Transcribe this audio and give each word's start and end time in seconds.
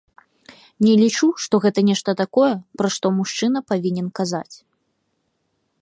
Не 0.85 0.93
лічу, 1.01 1.27
што 1.45 1.59
гэта 1.65 1.79
нешта 1.89 2.11
такое, 2.23 2.49
пра 2.81 2.87
што 2.97 3.07
мужчына 3.19 3.59
павінен 3.73 4.07
казаць. 4.23 4.55